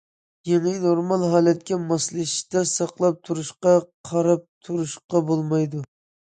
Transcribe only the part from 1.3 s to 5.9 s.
ھالەتكە ماسلىشىشتا، ساقلاپ تۇرۇشقا، قاراپ تۇرۇشقا بولمايدۇ.